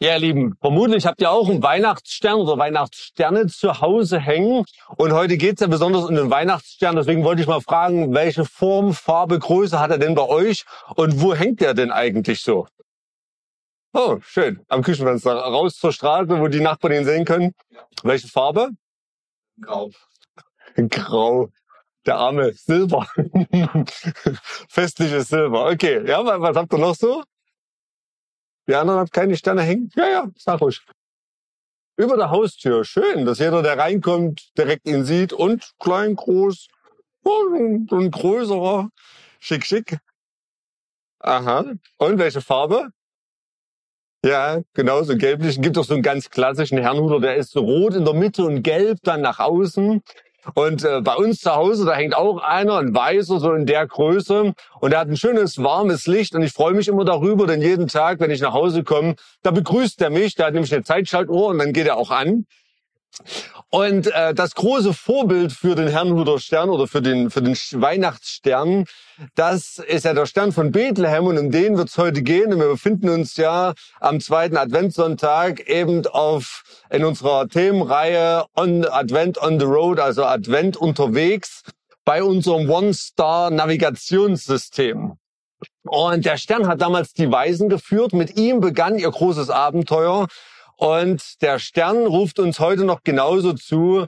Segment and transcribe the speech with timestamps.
[0.00, 4.64] Ja, ihr Lieben, vermutlich habt ihr auch einen Weihnachtsstern oder Weihnachtssterne zu Hause hängen.
[4.96, 6.94] Und heute geht's ja besonders um den Weihnachtsstern.
[6.94, 10.64] Deswegen wollte ich mal fragen, welche Form, Farbe, Größe hat er denn bei euch?
[10.94, 12.68] Und wo hängt der denn eigentlich so?
[13.92, 14.64] Oh, schön.
[14.68, 15.32] Am Küchenfenster.
[15.32, 17.52] Raus zur Straße, wo die Nachbarn ihn sehen können.
[18.04, 18.70] Welche Farbe?
[19.60, 19.90] Grau.
[20.76, 21.48] Grau.
[22.06, 23.08] Der arme Silber.
[24.68, 25.66] Festliches Silber.
[25.72, 27.24] Okay, ja, was habt ihr noch so?
[28.68, 29.90] Die anderen habt keine Sterne hängen?
[29.96, 30.82] Ja, ja, sag ruhig.
[31.96, 32.84] Über der Haustür.
[32.84, 35.32] Schön, dass jeder, der reinkommt, direkt ihn sieht.
[35.32, 36.68] Und klein, groß.
[37.22, 38.90] Und ein größerer.
[39.40, 39.98] Schick, schick.
[41.20, 41.72] Aha.
[41.96, 42.90] Und welche Farbe?
[44.24, 45.62] Ja, genau, so gelblichen.
[45.62, 48.62] Gibt auch so einen ganz klassischen Herrnhuter, der ist so rot in der Mitte und
[48.62, 50.02] gelb dann nach außen.
[50.54, 53.86] Und äh, bei uns zu Hause, da hängt auch einer, ein weißer, so in der
[53.86, 54.52] Größe.
[54.80, 56.34] Und er hat ein schönes, warmes Licht.
[56.34, 59.50] Und ich freue mich immer darüber, denn jeden Tag, wenn ich nach Hause komme, da
[59.50, 60.34] begrüßt er mich.
[60.34, 62.46] Der hat nämlich eine Zeitschaltuhr und dann geht er auch an.
[63.70, 68.86] Und äh, das große Vorbild für den Herrnhuter Stern oder für den, für den Weihnachtsstern,
[69.34, 72.52] das ist ja der Stern von Bethlehem und um den wird es heute gehen.
[72.52, 79.42] Und wir befinden uns ja am zweiten Adventssonntag eben auf in unserer Themenreihe on Advent
[79.42, 81.62] on the Road, also Advent unterwegs
[82.04, 85.18] bei unserem One-Star-Navigationssystem.
[85.84, 88.12] Und der Stern hat damals die Weisen geführt.
[88.12, 90.26] Mit ihm begann ihr großes Abenteuer.
[90.78, 94.06] Und der Stern ruft uns heute noch genauso zu,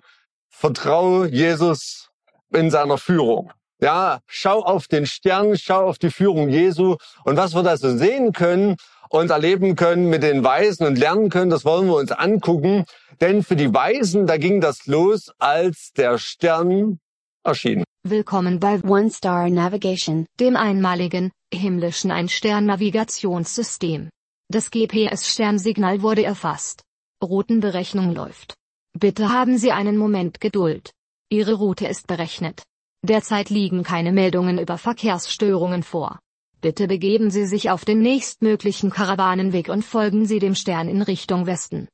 [0.48, 2.10] vertraue Jesus
[2.52, 3.52] in seiner Führung.
[3.80, 6.96] Ja, schau auf den Stern, schau auf die Führung Jesu.
[7.24, 8.76] Und was wir da so sehen können
[9.08, 12.84] und erleben können mit den Weisen und lernen können, das wollen wir uns angucken.
[13.20, 17.00] Denn für die Weisen, da ging das los, als der Stern
[17.42, 17.82] erschien.
[18.04, 24.08] Willkommen bei One Star Navigation, dem einmaligen, himmlischen Ein-Stern-Navigationssystem.
[24.52, 26.82] Das GPS-Sternsignal wurde erfasst.
[27.22, 28.54] Routenberechnung läuft.
[28.98, 30.90] Bitte haben Sie einen Moment Geduld.
[31.28, 32.64] Ihre Route ist berechnet.
[33.06, 36.18] Derzeit liegen keine Meldungen über Verkehrsstörungen vor.
[36.60, 41.46] Bitte begeben Sie sich auf den nächstmöglichen Karawanenweg und folgen Sie dem Stern in Richtung
[41.46, 41.86] Westen.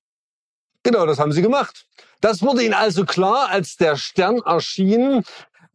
[0.82, 1.84] Genau, das haben sie gemacht.
[2.22, 5.24] Das wurde ihnen also klar, als der Stern erschien.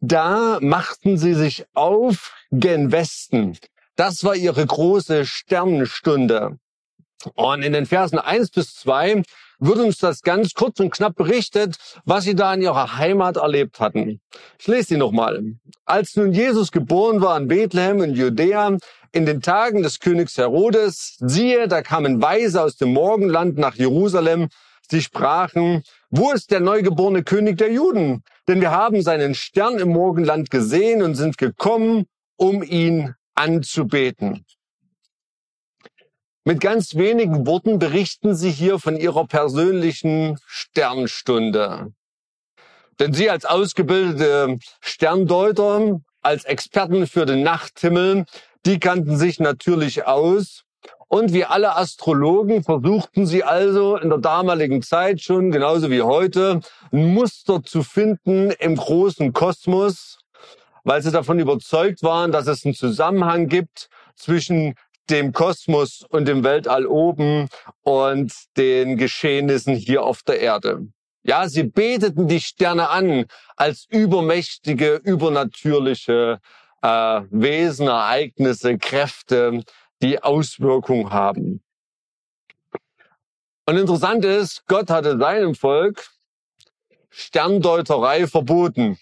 [0.00, 3.56] Da machten sie sich auf gen Westen.
[3.94, 6.58] Das war ihre große Sternenstunde.
[7.34, 9.22] Und in den Versen 1 bis 2
[9.58, 13.78] wird uns das ganz kurz und knapp berichtet, was sie da in ihrer Heimat erlebt
[13.78, 14.20] hatten.
[14.58, 15.54] Ich lese sie nochmal.
[15.84, 18.76] Als nun Jesus geboren war in Bethlehem in Judäa,
[19.12, 24.48] in den Tagen des Königs Herodes, siehe, da kamen Weise aus dem Morgenland nach Jerusalem,
[24.90, 28.22] sie sprachen, wo ist der neugeborene König der Juden?
[28.48, 32.06] Denn wir haben seinen Stern im Morgenland gesehen und sind gekommen,
[32.36, 34.44] um ihn anzubeten.
[36.44, 41.92] Mit ganz wenigen Worten berichten Sie hier von Ihrer persönlichen Sternstunde.
[42.98, 48.24] Denn Sie als ausgebildete Sterndeuter, als Experten für den Nachthimmel,
[48.66, 50.64] die kannten sich natürlich aus.
[51.06, 56.60] Und wie alle Astrologen versuchten sie also in der damaligen Zeit schon, genauso wie heute,
[56.90, 60.18] ein Muster zu finden im großen Kosmos,
[60.82, 64.74] weil sie davon überzeugt waren, dass es einen Zusammenhang gibt zwischen
[65.10, 67.48] dem Kosmos und dem Weltall oben
[67.82, 70.86] und den Geschehnissen hier auf der Erde.
[71.24, 73.26] Ja, sie beteten die Sterne an
[73.56, 76.40] als übermächtige, übernatürliche
[76.82, 79.62] äh, Wesen, Ereignisse, Kräfte,
[80.02, 81.62] die Auswirkung haben.
[83.66, 86.08] Und interessant ist, Gott hatte seinem Volk
[87.10, 88.98] Sterndeuterei verboten.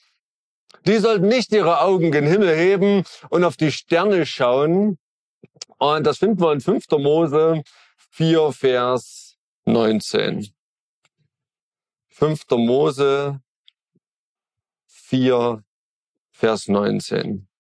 [0.87, 4.99] Die sollten nicht ihre Augen gen Himmel heben und auf die Sterne schauen,
[5.79, 6.89] und das finden wir in 5.
[6.99, 7.63] Mose
[8.11, 10.53] 4, Vers 19.
[12.09, 12.51] 5.
[12.51, 13.41] Mose
[14.87, 15.65] 4,
[16.33, 17.51] Vers 19.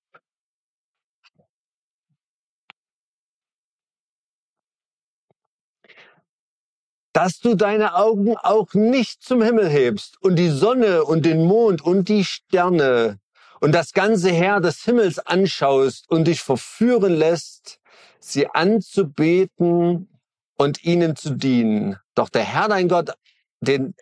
[7.12, 11.82] dass du deine Augen auch nicht zum Himmel hebst und die Sonne und den Mond
[11.82, 13.18] und die Sterne
[13.60, 17.78] und das ganze Heer des Himmels anschaust und dich verführen lässt,
[18.18, 20.08] sie anzubeten
[20.56, 21.96] und ihnen zu dienen.
[22.14, 23.12] Doch der Herr dein Gott,
[23.60, 23.94] den,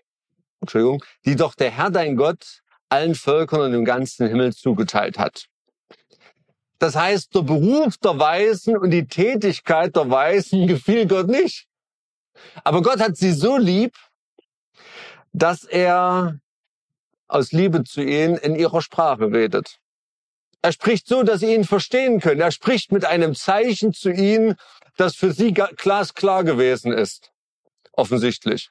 [0.60, 5.48] Entschuldigung, die doch der Herr dein Gott allen Völkern und dem ganzen Himmel zugeteilt hat.
[6.78, 11.66] Das heißt, der Beruf der Weisen und die Tätigkeit der Weisen gefiel Gott nicht.
[12.62, 13.96] Aber Gott hat sie so lieb,
[15.32, 16.38] dass er
[17.28, 19.78] aus Liebe zu ihnen in ihrer Sprache redet.
[20.60, 22.40] Er spricht so, dass sie ihn verstehen können.
[22.40, 24.56] Er spricht mit einem Zeichen zu ihnen,
[24.96, 27.30] das für sie glasklar gewesen ist.
[27.92, 28.70] offensichtlich.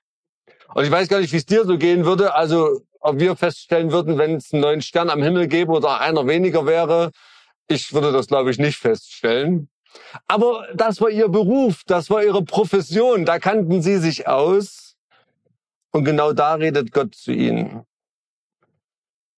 [0.73, 2.33] Und ich weiß gar nicht, wie es dir so gehen würde.
[2.33, 6.27] Also, ob wir feststellen würden, wenn es einen neuen Stern am Himmel gäbe oder einer
[6.27, 7.11] weniger wäre.
[7.67, 9.69] Ich würde das, glaube ich, nicht feststellen.
[10.27, 14.95] Aber das war ihr Beruf, das war ihre Profession, da kannten sie sich aus.
[15.91, 17.85] Und genau da redet Gott zu ihnen.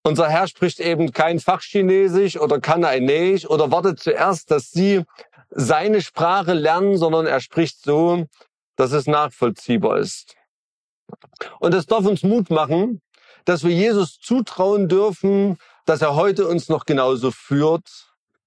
[0.03, 5.03] Unser Herr spricht eben kein Fachchinesisch oder Kanaanäisch oder wartet zuerst, dass sie
[5.49, 8.25] seine Sprache lernen, sondern er spricht so,
[8.75, 10.35] dass es nachvollziehbar ist.
[11.59, 13.01] Und es darf uns Mut machen,
[13.45, 17.89] dass wir Jesus zutrauen dürfen, dass er heute uns noch genauso führt,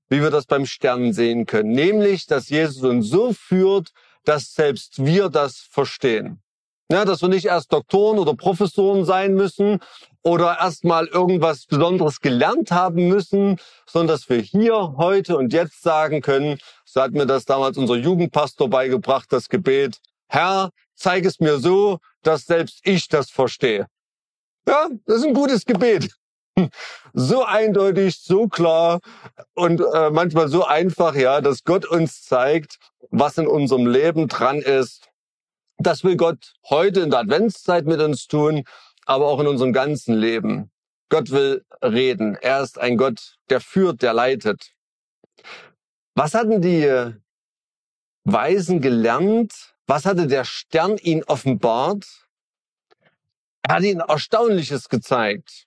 [0.09, 1.73] wie wir das beim Stern sehen können.
[1.73, 3.93] Nämlich, dass Jesus uns so führt,
[4.25, 6.41] dass selbst wir das verstehen.
[6.91, 9.81] Ja, dass wir nicht erst Doktoren oder Professoren sein müssen
[10.23, 15.83] oder erst mal irgendwas Besonderes gelernt haben müssen, sondern dass wir hier, heute und jetzt
[15.83, 19.99] sagen können, so hat mir das damals unser Jugendpastor beigebracht, das Gebet,
[20.29, 23.87] Herr, zeig es mir so, dass selbst ich das verstehe.
[24.67, 26.11] Ja, das ist ein gutes Gebet.
[27.15, 29.01] So eindeutig, so klar
[29.55, 32.79] und äh, manchmal so einfach, ja, dass Gott uns zeigt,
[33.11, 35.09] was in unserem Leben dran ist.
[35.77, 38.65] Das will Gott heute in der Adventszeit mit uns tun,
[39.07, 40.71] aber auch in unserem ganzen Leben.
[41.09, 42.37] Gott will reden.
[42.41, 44.73] Er ist ein Gott, der führt, der leitet.
[46.15, 47.13] Was hatten die
[48.25, 49.75] Weisen gelernt?
[49.87, 52.07] Was hatte der Stern ihnen offenbart?
[53.63, 55.67] Er hat ihnen Erstaunliches gezeigt.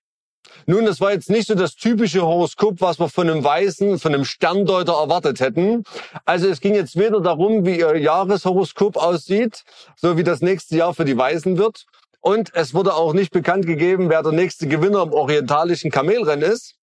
[0.68, 4.14] Nun, das war jetzt nicht so das typische Horoskop, was wir von einem Weißen, von
[4.14, 5.84] einem Sterndeuter erwartet hätten.
[6.24, 9.64] Also es ging jetzt weder darum, wie ihr Jahreshoroskop aussieht,
[9.96, 11.86] so wie das nächste Jahr für die Weißen wird.
[12.26, 16.76] Und es wurde auch nicht bekannt gegeben, wer der nächste Gewinner im orientalischen Kamelrennen ist,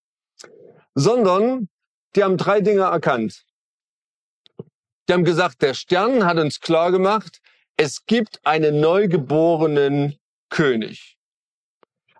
[0.94, 1.68] sondern
[2.14, 3.44] die haben drei Dinge erkannt.
[5.08, 7.40] Die haben gesagt, der Stern hat uns klar gemacht,
[7.76, 10.16] es gibt einen neugeborenen
[10.48, 11.18] König.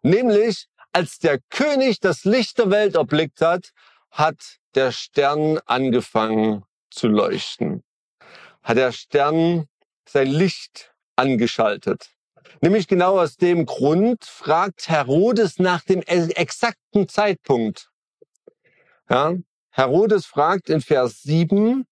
[0.03, 3.71] Nämlich als der König das Licht der Welt erblickt hat,
[4.11, 7.85] hat der Stern angefangen zu leuchten.
[8.65, 9.69] Hat der Stern
[10.09, 12.11] sein Licht angeschaltet.
[12.61, 17.91] Nämlich genau aus dem Grund fragt Herodes nach dem exakten Zeitpunkt.
[19.09, 19.35] Ja,
[19.71, 21.87] Herodes fragt in Vers 7,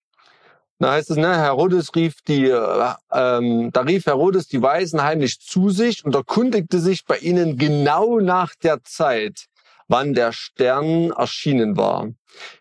[0.80, 5.38] da heißt es, ne, Herodes rief die, äh, ähm, da rief Herodes die Weisen heimlich
[5.38, 9.44] zu sich und erkundigte sich bei ihnen genau nach der Zeit,
[9.88, 12.08] wann der Stern erschienen war.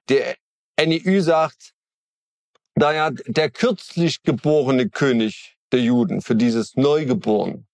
[0.09, 0.36] Der
[0.77, 1.71] NIU sagt,
[2.75, 7.69] daher der kürzlich geborene König der Juden, für dieses Neugeboren.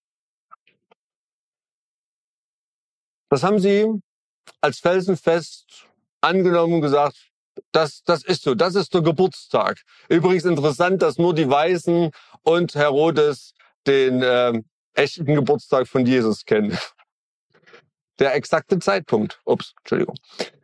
[3.30, 3.88] Das haben sie
[4.62, 5.88] als felsenfest
[6.22, 7.32] angenommen und gesagt,
[7.72, 8.54] das, das ist so.
[8.56, 9.82] Das ist der Geburtstag.
[10.10, 12.12] Übrigens interessant, dass nur die Weißen
[12.44, 13.54] und Herodes
[13.88, 14.62] den äh,
[14.94, 16.78] echten Geburtstag von Jesus kennen.
[18.20, 19.42] Der exakte Zeitpunkt.
[19.44, 20.16] Ups, Entschuldigung.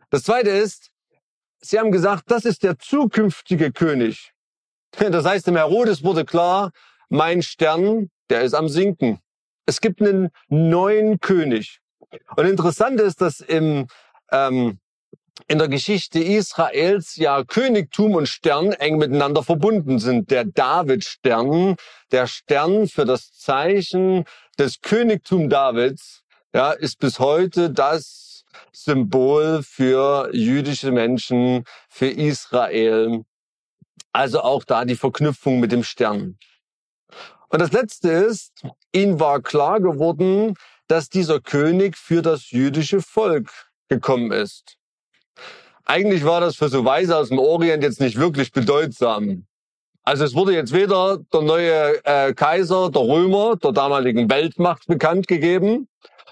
[0.10, 0.92] Das zweite ist,
[1.60, 4.32] sie haben gesagt, das ist der zukünftige König.
[4.98, 6.72] Das heißt, dem Herodes wurde klar,
[7.08, 9.22] mein Stern, der ist am Sinken.
[9.66, 11.80] Es gibt einen neuen König.
[12.36, 13.88] Und interessant ist, dass im
[14.32, 14.80] ähm,
[15.48, 20.30] in der Geschichte Israels ja Königtum und Stern eng miteinander verbunden sind.
[20.32, 21.76] Der David-Stern,
[22.12, 24.26] der Stern für das Zeichen
[24.60, 33.24] des Königtum Davids, ja, ist bis heute das Symbol für jüdische Menschen, für Israel.
[34.12, 36.38] Also auch da die Verknüpfung mit dem Stern.
[37.50, 38.64] Und das Letzte ist,
[38.94, 40.56] ihnen war klar geworden,
[40.92, 43.50] dass dieser König für das jüdische Volk
[43.88, 44.76] gekommen ist.
[45.86, 49.46] Eigentlich war das für so Weise aus dem Orient jetzt nicht wirklich bedeutsam.
[50.04, 55.30] Also es wurde jetzt weder der neue äh, Kaiser der Römer, der damaligen Weltmacht, bekannt
[55.30, 55.88] gegeben,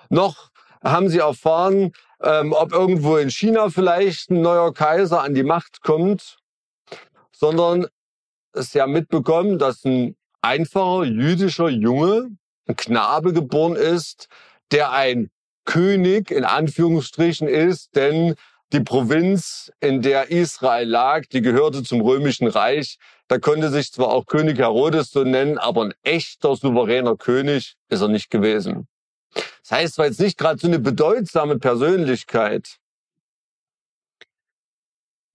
[0.09, 0.49] noch
[0.83, 5.83] haben sie erfahren, ähm, ob irgendwo in China vielleicht ein neuer Kaiser an die Macht
[5.83, 6.37] kommt,
[7.31, 7.87] sondern
[8.53, 12.31] sie haben mitbekommen, dass ein einfacher jüdischer Junge,
[12.67, 14.27] ein Knabe geboren ist,
[14.71, 15.29] der ein
[15.65, 18.35] König in Anführungsstrichen ist, denn
[18.71, 22.97] die Provinz, in der Israel lag, die gehörte zum römischen Reich.
[23.27, 28.01] Da konnte sich zwar auch König Herodes so nennen, aber ein echter souveräner König ist
[28.01, 28.87] er nicht gewesen.
[29.33, 32.77] Das heißt, war jetzt nicht gerade so eine bedeutsame Persönlichkeit.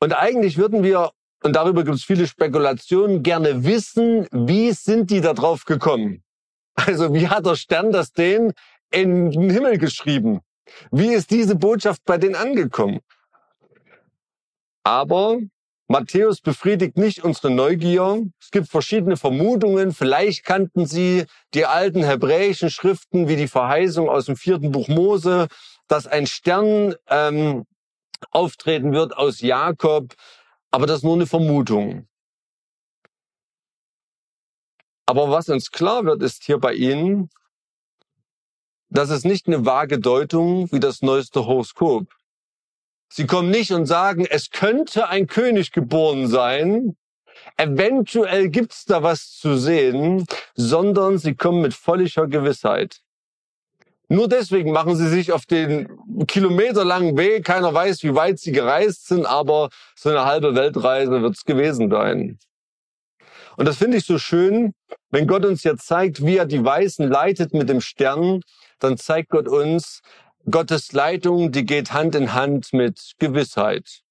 [0.00, 1.10] Und eigentlich würden wir,
[1.42, 6.22] und darüber gibt es viele Spekulationen, gerne wissen, wie sind die da drauf gekommen?
[6.74, 8.52] Also wie hat der Stern das denen
[8.94, 10.40] in den Himmel geschrieben?
[10.90, 13.00] Wie ist diese Botschaft bei denen angekommen?
[14.82, 15.38] Aber
[15.88, 18.24] Matthäus befriedigt nicht unsere Neugier.
[18.40, 19.92] Es gibt verschiedene Vermutungen.
[19.92, 25.48] Vielleicht kannten sie die alten hebräischen Schriften wie die Verheißung aus dem vierten Buch Mose,
[25.88, 27.66] dass ein Stern ähm,
[28.30, 30.14] auftreten wird aus Jakob.
[30.70, 32.08] Aber das ist nur eine Vermutung.
[35.06, 37.28] Aber was uns klar wird, ist hier bei Ihnen,
[38.90, 42.06] dass es nicht eine vage Deutung wie das neueste Horoskop.
[43.08, 46.96] Sie kommen nicht und sagen, es könnte ein König geboren sein,
[47.56, 53.00] eventuell gibt's da was zu sehen, sondern sie kommen mit völliger Gewissheit.
[54.08, 55.88] Nur deswegen machen sie sich auf den
[56.26, 57.44] kilometerlangen Weg.
[57.44, 62.38] Keiner weiß, wie weit sie gereist sind, aber so eine halbe Weltreise wird's gewesen sein.
[63.56, 64.74] Und das finde ich so schön,
[65.10, 68.40] wenn Gott uns jetzt zeigt, wie er die Weißen leitet mit dem Stern,
[68.84, 70.02] dann zeigt Gott uns,
[70.50, 74.02] Gottes Leitung, die geht Hand in Hand mit Gewissheit.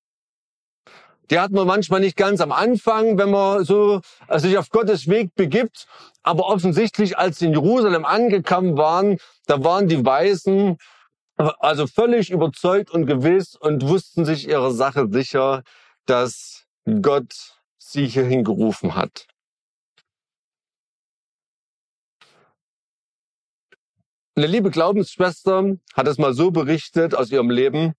[1.29, 5.07] Die hat man manchmal nicht ganz am Anfang, wenn man so äh, sich auf Gottes
[5.07, 5.85] Weg begibt.
[6.23, 10.77] Aber offensichtlich, als sie in Jerusalem angekommen waren, da waren die Weisen
[11.37, 15.63] also völlig überzeugt und gewiss und wussten sich ihrer Sache sicher,
[16.05, 16.65] dass
[17.01, 17.33] Gott
[17.77, 19.27] sie hierhin gerufen hat.
[24.35, 27.93] Eine liebe Glaubensschwester hat es mal so berichtet aus ihrem Leben.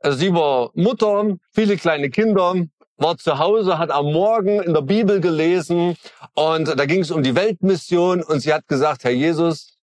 [0.00, 4.80] Also sie war Mutter, viele kleine Kinder, war zu Hause, hat am Morgen in der
[4.80, 5.96] Bibel gelesen
[6.34, 9.78] und da ging es um die Weltmission und sie hat gesagt, Herr Jesus,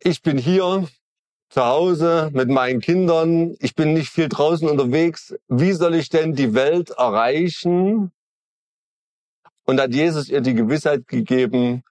[0.00, 0.86] ich bin hier
[1.48, 6.34] zu Hause mit meinen Kindern, ich bin nicht viel draußen unterwegs, wie soll ich denn
[6.34, 8.12] die Welt erreichen?
[9.64, 11.82] Und hat Jesus ihr die Gewissheit gegeben,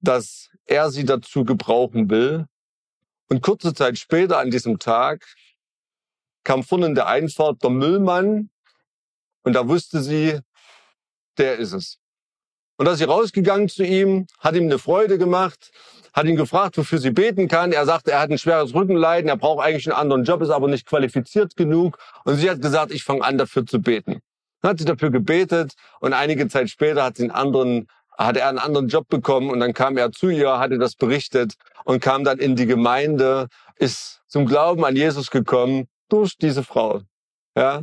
[0.00, 2.46] dass er sie dazu gebrauchen will.
[3.28, 5.24] Und kurze Zeit später an diesem Tag
[6.44, 8.50] kam vorne in der Einfahrt der Müllmann
[9.42, 10.40] und da wusste sie,
[11.38, 11.98] der ist es.
[12.76, 15.70] Und da ist sie rausgegangen zu ihm, hat ihm eine Freude gemacht,
[16.12, 17.72] hat ihn gefragt, wofür sie beten kann.
[17.72, 20.68] Er sagt, er hat ein schweres Rückenleiden, er braucht eigentlich einen anderen Job, ist aber
[20.68, 21.98] nicht qualifiziert genug.
[22.24, 24.20] Und sie hat gesagt, ich fange an, dafür zu beten.
[24.60, 28.48] Dann hat sie dafür gebetet und einige Zeit später hat sie einen anderen hat er
[28.48, 31.54] einen anderen Job bekommen und dann kam er zu ihr, hatte das berichtet
[31.84, 37.02] und kam dann in die Gemeinde, ist zum Glauben an Jesus gekommen durch diese Frau.
[37.56, 37.82] Ja,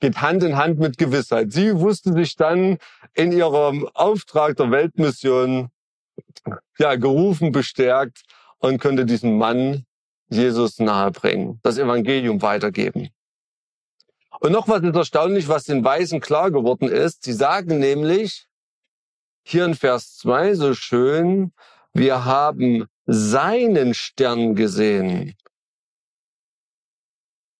[0.00, 1.52] geht Hand in Hand mit Gewissheit.
[1.52, 2.78] Sie wusste sich dann
[3.14, 5.70] in ihrem Auftrag der Weltmission
[6.78, 8.22] ja gerufen, bestärkt
[8.58, 9.84] und könnte diesem Mann
[10.28, 13.10] Jesus nahebringen, das Evangelium weitergeben.
[14.40, 17.22] Und noch was ist erstaunlich, was den Weisen klar geworden ist.
[17.22, 18.48] Sie sagen nämlich,
[19.44, 21.52] hier in Vers 2 so schön,
[21.92, 25.34] wir haben seinen Stern gesehen.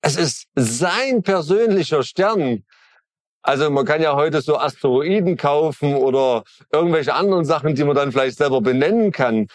[0.00, 2.64] Es ist sein persönlicher Stern.
[3.42, 8.12] Also man kann ja heute so Asteroiden kaufen oder irgendwelche anderen Sachen, die man dann
[8.12, 9.48] vielleicht selber benennen kann.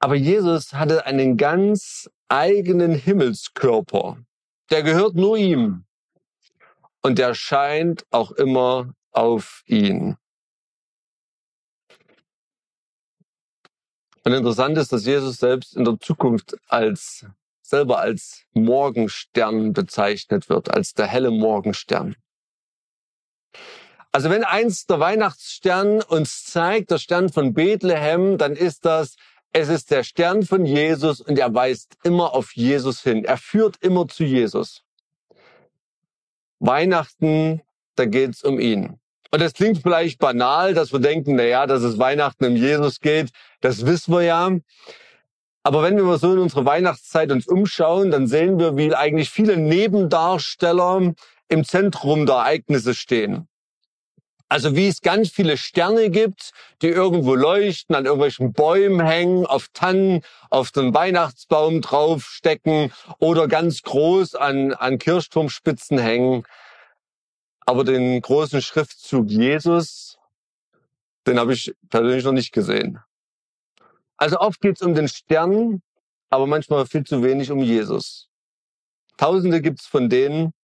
[0.00, 4.18] Aber Jesus hatte einen ganz eigenen Himmelskörper.
[4.70, 5.84] Der gehört nur ihm.
[7.02, 10.16] Und der scheint auch immer auf ihn.
[14.28, 17.24] Und interessant ist, dass Jesus selbst in der Zukunft als
[17.62, 22.14] selber als Morgenstern bezeichnet wird, als der helle Morgenstern.
[24.12, 29.16] Also wenn eins der Weihnachtsstern uns zeigt, der Stern von Bethlehem, dann ist das,
[29.54, 33.24] es ist der Stern von Jesus und er weist immer auf Jesus hin.
[33.24, 34.82] Er führt immer zu Jesus.
[36.58, 37.62] Weihnachten,
[37.94, 39.00] da geht's um ihn.
[39.30, 43.00] Und das klingt vielleicht banal, dass wir denken, na ja, dass es Weihnachten um Jesus
[43.00, 43.30] geht.
[43.60, 44.50] Das wissen wir ja.
[45.62, 49.28] Aber wenn wir mal so in unsere Weihnachtszeit uns umschauen, dann sehen wir, wie eigentlich
[49.28, 51.12] viele Nebendarsteller
[51.48, 53.48] im Zentrum der Ereignisse stehen.
[54.50, 59.68] Also wie es ganz viele Sterne gibt, die irgendwo leuchten, an irgendwelchen Bäumen hängen, auf
[59.74, 66.44] Tannen, auf dem Weihnachtsbaum draufstecken oder ganz groß an, an Kirchturmspitzen hängen.
[67.68, 70.18] Aber den großen Schriftzug Jesus,
[71.26, 72.98] den habe ich persönlich noch nicht gesehen.
[74.16, 75.82] Also oft geht es um den Stern,
[76.30, 78.30] aber manchmal viel zu wenig um Jesus.
[79.18, 80.54] Tausende gibt's von denen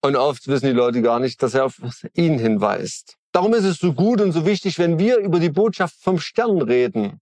[0.00, 1.76] und oft wissen die Leute gar nicht, dass er auf
[2.14, 3.18] ihn hinweist.
[3.32, 6.62] Darum ist es so gut und so wichtig, wenn wir über die Botschaft vom Stern
[6.62, 7.20] reden.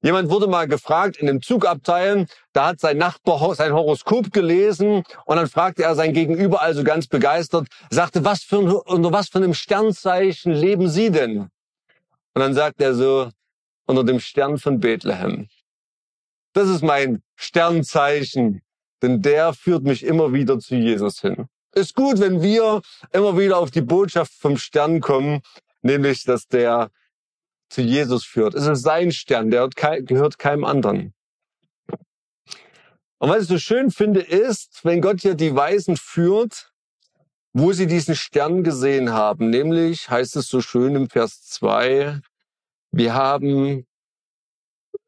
[0.00, 5.36] Jemand wurde mal gefragt in dem Zugabteil, da hat sein Nachbar sein Horoskop gelesen und
[5.36, 9.38] dann fragte er sein Gegenüber also ganz begeistert, sagte, was für ein, unter was für
[9.38, 11.40] einem Sternzeichen leben Sie denn?
[11.40, 11.50] Und
[12.42, 13.30] dann sagt er so,
[13.86, 15.48] unter dem Stern von Bethlehem.
[16.52, 18.62] Das ist mein Sternzeichen.
[19.02, 21.46] denn der führt mich immer wieder zu Jesus hin.
[21.74, 25.40] Ist gut, wenn wir immer wieder auf die Botschaft vom Stern kommen,
[25.82, 26.90] nämlich, dass der
[27.68, 28.54] zu Jesus führt.
[28.54, 31.14] Es ist sein Stern, der gehört keinem anderen.
[33.18, 36.72] Und was ich so schön finde, ist, wenn Gott hier die Weisen führt,
[37.52, 39.50] wo sie diesen Stern gesehen haben.
[39.50, 42.20] Nämlich heißt es so schön im Vers 2,
[42.92, 43.86] wir haben,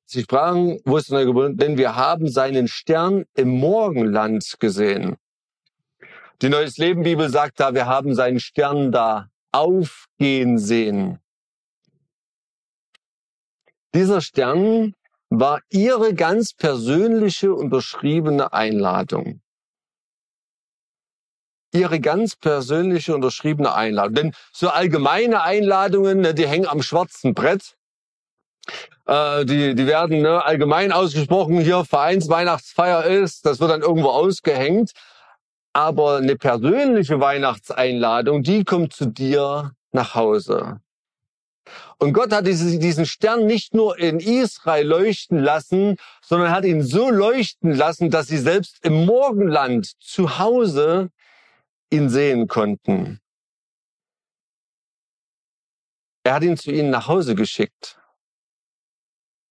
[0.04, 5.16] sie sprachen, wo ist denn denn wir haben seinen Stern im Morgenland gesehen.
[6.42, 11.20] Die Neues Leben Bibel sagt da, wir haben seinen Stern da aufgehen sehen.
[13.94, 14.94] Dieser Stern
[15.30, 19.40] war ihre ganz persönliche unterschriebene Einladung.
[21.72, 24.14] Ihre ganz persönliche unterschriebene Einladung.
[24.14, 27.76] Denn so allgemeine Einladungen, ne, die hängen am schwarzen Brett.
[29.06, 34.92] Äh, die, die werden ne, allgemein ausgesprochen, hier Vereinsweihnachtsfeier ist, das wird dann irgendwo ausgehängt.
[35.72, 40.80] Aber eine persönliche Weihnachtseinladung, die kommt zu dir nach Hause.
[41.98, 47.10] Und Gott hat diesen Stern nicht nur in Israel leuchten lassen, sondern hat ihn so
[47.10, 51.10] leuchten lassen, dass sie selbst im Morgenland zu Hause
[51.90, 53.20] ihn sehen konnten.
[56.24, 58.00] Er hat ihn zu ihnen nach Hause geschickt.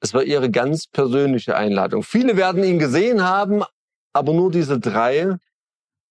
[0.02, 2.04] Es war ihre ganz persönliche Einladung.
[2.04, 3.64] Viele werden ihn gesehen haben,
[4.14, 5.36] aber nur diese drei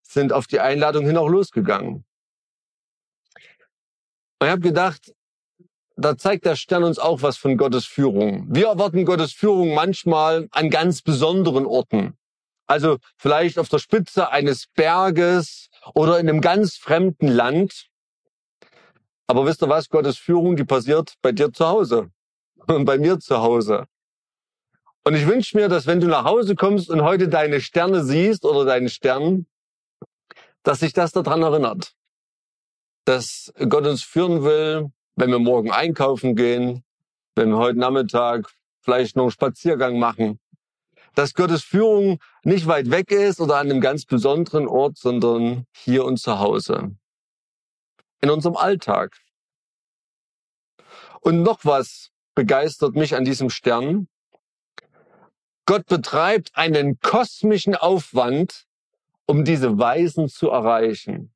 [0.02, 2.05] sind auf die Einladung hin auch losgegangen.
[4.40, 5.14] Und ich habe gedacht,
[5.99, 8.47] da zeigt der Stern uns auch was von Gottes Führung.
[8.49, 12.17] Wir erwarten Gottes Führung manchmal an ganz besonderen Orten.
[12.69, 17.88] Also vielleicht auf der Spitze eines Berges oder in einem ganz fremden Land.
[19.26, 19.88] Aber wisst ihr was?
[19.88, 22.11] Gottes Führung, die passiert bei dir zu Hause
[22.69, 23.87] und bei mir zu Hause.
[25.05, 28.45] Und ich wünsche mir, dass wenn du nach Hause kommst und heute deine Sterne siehst
[28.45, 29.47] oder deinen Stern,
[30.62, 31.94] dass sich das daran erinnert,
[33.05, 36.85] dass Gott uns führen will, wenn wir morgen einkaufen gehen,
[37.35, 40.38] wenn wir heute Nachmittag vielleicht noch einen Spaziergang machen,
[41.16, 46.04] dass Gottes Führung nicht weit weg ist oder an einem ganz besonderen Ort, sondern hier
[46.04, 46.96] und zu Hause.
[48.20, 49.18] In unserem Alltag.
[51.20, 54.07] Und noch was begeistert mich an diesem Stern.
[55.66, 58.66] Gott betreibt einen kosmischen Aufwand,
[59.26, 61.35] um diese Weisen zu erreichen.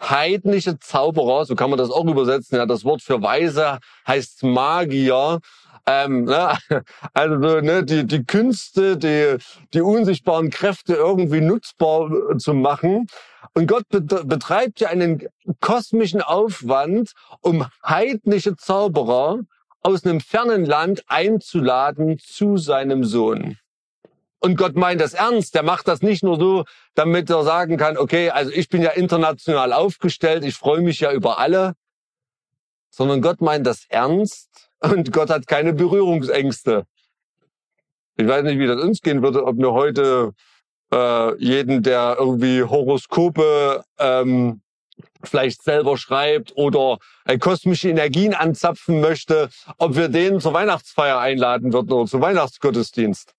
[0.00, 2.56] Heidnische Zauberer, so kann man das auch übersetzen.
[2.56, 5.40] Ja, das Wort für Weise heißt Magier.
[5.86, 6.56] Ähm, ne?
[7.14, 9.36] Also ne, die, die Künste, die,
[9.74, 13.06] die unsichtbaren Kräfte irgendwie nutzbar äh, zu machen.
[13.54, 15.26] Und Gott betreibt ja einen
[15.60, 19.40] kosmischen Aufwand, um heidnische Zauberer
[19.82, 23.56] aus einem fernen Land einzuladen zu seinem Sohn.
[24.40, 25.54] Und Gott meint das ernst.
[25.54, 28.90] Der macht das nicht nur so, damit er sagen kann, okay, also ich bin ja
[28.90, 31.74] international aufgestellt, ich freue mich ja über alle,
[32.90, 36.86] sondern Gott meint das ernst und Gott hat keine Berührungsängste.
[38.16, 40.32] Ich weiß nicht, wie das uns gehen würde, ob wir heute
[40.92, 44.62] äh, jeden, der irgendwie Horoskope ähm,
[45.22, 51.72] vielleicht selber schreibt oder äh, kosmische Energien anzapfen möchte, ob wir den zur Weihnachtsfeier einladen
[51.72, 53.34] würden oder zum Weihnachtsgottesdienst.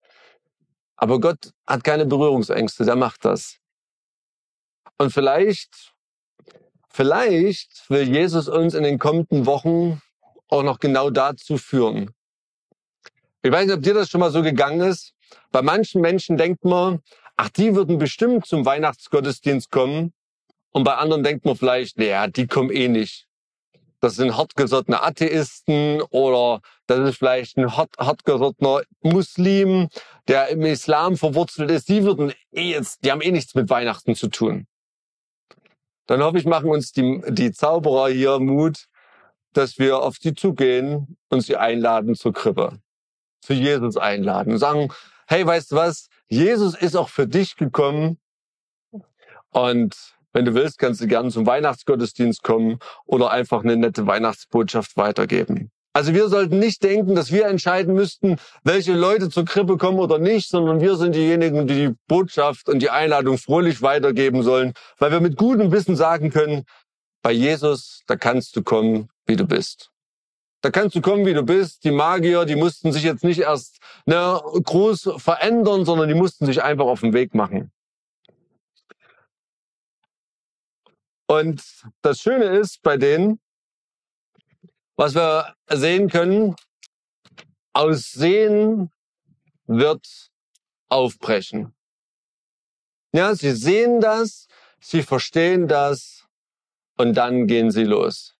[1.01, 3.57] Aber Gott hat keine Berührungsängste, der macht das.
[4.99, 5.93] Und vielleicht,
[6.89, 9.99] vielleicht will Jesus uns in den kommenden Wochen
[10.47, 12.11] auch noch genau dazu führen.
[13.41, 15.15] Ich weiß nicht, ob dir das schon mal so gegangen ist.
[15.51, 17.01] Bei manchen Menschen denkt man,
[17.35, 20.13] ach, die würden bestimmt zum Weihnachtsgottesdienst kommen.
[20.69, 23.27] Und bei anderen denkt man vielleicht, naja, die kommen eh nicht.
[24.01, 29.89] Das sind hartgesottene Atheisten oder das ist vielleicht ein hart, hartgesottener Muslim,
[30.27, 31.87] der im Islam verwurzelt ist.
[31.87, 34.65] Die würden eh jetzt, die haben eh nichts mit Weihnachten zu tun.
[36.07, 38.87] Dann hoffe ich, machen uns die, die Zauberer hier Mut,
[39.53, 42.79] dass wir auf sie zugehen und sie einladen zur Krippe.
[43.41, 44.91] Zu Jesus einladen und sagen,
[45.27, 46.09] hey, weißt du was?
[46.27, 48.19] Jesus ist auch für dich gekommen
[49.51, 49.95] und
[50.33, 55.71] wenn du willst, kannst du gerne zum Weihnachtsgottesdienst kommen oder einfach eine nette Weihnachtsbotschaft weitergeben.
[55.93, 60.19] Also wir sollten nicht denken, dass wir entscheiden müssten, welche Leute zur Krippe kommen oder
[60.19, 65.11] nicht, sondern wir sind diejenigen, die die Botschaft und die Einladung fröhlich weitergeben sollen, weil
[65.11, 66.63] wir mit gutem Wissen sagen können,
[67.21, 69.91] bei Jesus, da kannst du kommen, wie du bist.
[70.61, 71.83] Da kannst du kommen, wie du bist.
[71.83, 76.63] Die Magier, die mussten sich jetzt nicht erst ne, groß verändern, sondern die mussten sich
[76.63, 77.71] einfach auf den Weg machen.
[81.31, 81.63] Und
[82.01, 83.39] das Schöne ist bei denen,
[84.97, 86.57] was wir sehen können,
[87.71, 88.91] aus Sehen
[89.65, 90.05] wird
[90.89, 91.73] aufbrechen.
[93.13, 94.47] Ja, sie sehen das,
[94.81, 96.27] sie verstehen das
[96.97, 98.35] und dann gehen sie los.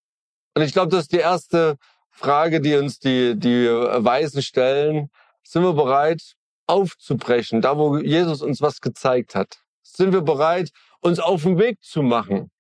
[0.54, 1.78] Und ich glaube, das ist die erste
[2.10, 5.10] Frage, die uns die, die Weisen stellen.
[5.44, 6.36] Sind wir bereit,
[6.68, 9.62] aufzubrechen, da wo Jesus uns was gezeigt hat?
[9.82, 12.52] Sind wir bereit, uns auf den Weg zu machen?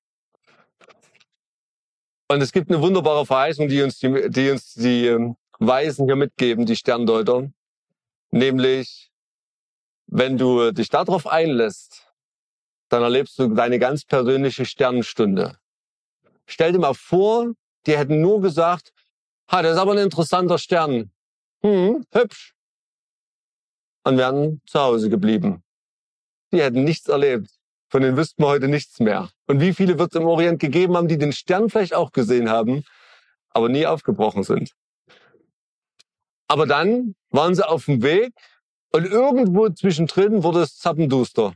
[2.32, 6.16] Und es gibt eine wunderbare Verheißung, die uns die, die, uns die ähm, Weisen hier
[6.16, 7.52] mitgeben, die Sterndeuter.
[8.30, 9.12] Nämlich,
[10.08, 12.08] wenn du dich darauf einlässt,
[12.88, 15.58] dann erlebst du deine ganz persönliche Sternenstunde.
[16.46, 17.52] Stell dir mal vor,
[17.86, 18.94] die hätten nur gesagt,
[19.52, 21.12] ha, das ist aber ein interessanter Stern.
[21.64, 22.56] Hm, hübsch.
[24.06, 25.64] Und wären zu Hause geblieben.
[26.54, 27.50] Die hätten nichts erlebt.
[27.92, 29.30] Von denen wüssten wir heute nichts mehr.
[29.48, 32.50] Und wie viele wird es im Orient gegeben haben, die den Stern vielleicht auch gesehen
[32.50, 32.86] haben,
[33.50, 34.72] aber nie aufgebrochen sind.
[36.48, 38.34] Aber dann waren sie auf dem Weg
[38.94, 41.54] und irgendwo zwischendrin wurde es zappenduster.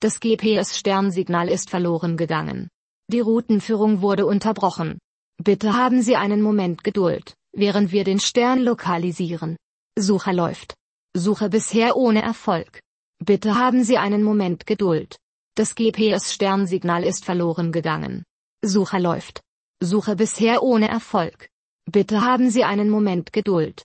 [0.00, 2.68] Das GPS-Sternsignal ist verloren gegangen.
[3.08, 4.98] Die Routenführung wurde unterbrochen.
[5.42, 9.56] Bitte haben Sie einen Moment Geduld, während wir den Stern lokalisieren.
[9.98, 10.74] Suche läuft.
[11.14, 12.80] Suche bisher ohne Erfolg.
[13.18, 15.16] Bitte haben Sie einen Moment Geduld.
[15.54, 18.24] Das GPS-Sternsignal ist verloren gegangen.
[18.62, 19.40] Suche läuft.
[19.80, 21.48] Suche bisher ohne Erfolg.
[21.86, 23.84] Bitte haben Sie einen Moment Geduld.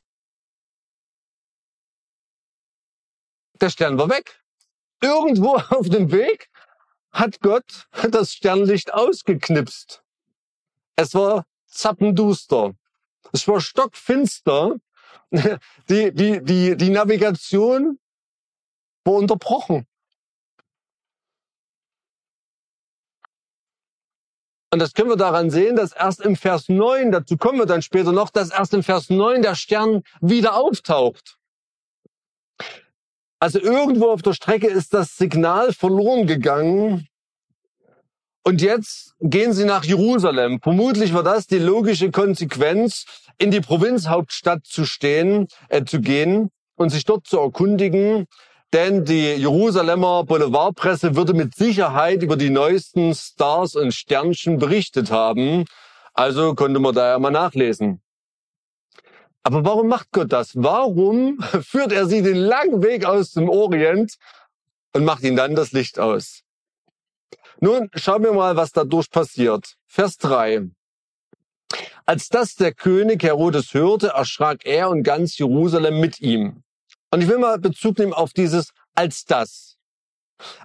[3.62, 4.42] Der Stern war weg
[5.02, 6.50] irgendwo auf dem Weg
[7.12, 10.02] hat Gott das Sternlicht ausgeknipst.
[10.96, 12.74] Es war zappenduster.
[13.34, 14.78] Es war stockfinster.
[15.90, 17.98] Die, die, die, die Navigation
[19.06, 19.88] war unterbrochen.
[24.74, 27.82] Und das können wir daran sehen, dass erst im Vers 9, dazu kommen wir dann
[27.82, 31.38] später noch, dass erst im Vers 9 der Stern wieder auftaucht.
[33.40, 37.08] Also irgendwo auf der Strecke ist das Signal verloren gegangen.
[38.44, 40.60] Und jetzt gehen sie nach Jerusalem.
[40.62, 43.06] Vermutlich war das die logische Konsequenz,
[43.38, 48.26] in die Provinzhauptstadt zu stehen, äh, zu gehen und sich dort zu erkundigen.
[48.74, 55.66] Denn die Jerusalemer Boulevardpresse würde mit Sicherheit über die neuesten Stars und Sternchen berichtet haben.
[56.14, 58.02] Also konnte man da ja mal nachlesen.
[59.44, 60.52] Aber warum macht Gott das?
[60.56, 64.16] Warum führt er sie den langen Weg aus dem Orient
[64.94, 66.44] und macht ihnen dann das Licht aus?
[67.62, 69.76] Nun schauen wir mal, was dadurch passiert.
[69.86, 70.70] Vers 3.
[72.06, 76.64] Als das der König Herodes hörte, erschrak er und ganz Jerusalem mit ihm.
[77.12, 79.78] Und ich will mal Bezug nehmen auf dieses als das.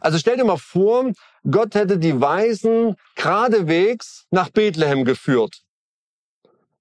[0.00, 1.12] Also stell dir mal vor,
[1.48, 5.62] Gott hätte die Weisen geradewegs nach Bethlehem geführt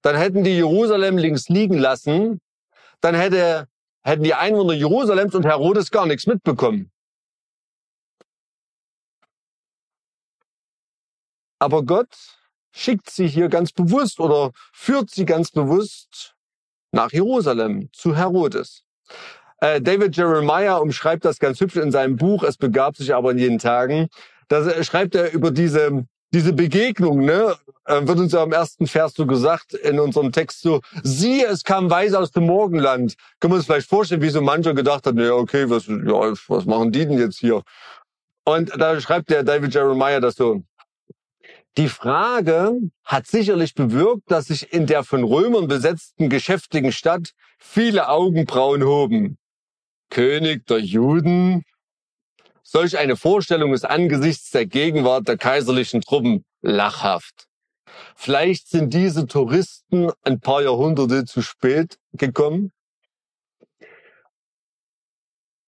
[0.06, 2.40] dann hätten die Jerusalem links liegen lassen,
[3.00, 3.66] dann hätte,
[4.04, 6.92] hätten die Einwohner Jerusalems und Herodes gar nichts mitbekommen.
[11.58, 12.14] Aber Gott
[12.72, 16.34] schickt sie hier ganz bewusst oder führt sie ganz bewusst
[16.92, 18.84] nach Jerusalem zu Herodes.
[19.60, 23.38] Äh, David Jeremiah umschreibt das ganz hübsch in seinem Buch Es begab sich aber in
[23.38, 24.08] jeden Tagen.
[24.48, 29.14] Da schreibt er über diese diese Begegnung, ne, äh, wird uns ja im ersten Vers
[29.14, 33.14] so gesagt, in unserem Text so, siehe, es kam Weise aus dem Morgenland.
[33.40, 36.66] Können wir uns vielleicht vorstellen, wie so mancher gedacht hat, ja, okay, was, ja, was
[36.66, 37.62] machen die denn jetzt hier?
[38.44, 40.62] Und da schreibt der David Jeremiah das so.
[41.76, 48.08] Die Frage hat sicherlich bewirkt, dass sich in der von Römern besetzten geschäftigen Stadt viele
[48.08, 49.38] Augenbrauen hoben.
[50.08, 51.64] König der Juden,
[52.68, 57.46] Solch eine Vorstellung ist angesichts der Gegenwart der kaiserlichen Truppen lachhaft.
[58.16, 62.72] Vielleicht sind diese Touristen ein paar Jahrhunderte zu spät gekommen.